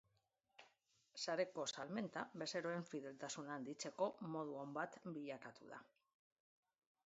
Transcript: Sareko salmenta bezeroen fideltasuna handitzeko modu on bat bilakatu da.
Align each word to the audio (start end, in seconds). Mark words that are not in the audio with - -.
Sareko 1.25 1.65
salmenta 1.75 2.23
bezeroen 2.43 2.87
fideltasuna 2.95 3.53
handitzeko 3.59 4.11
modu 4.37 4.59
on 4.65 4.75
bat 4.81 5.01
bilakatu 5.21 5.73
da. 5.77 5.83